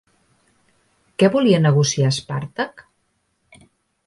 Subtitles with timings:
[1.23, 2.85] Què volia negociar Espàrtac?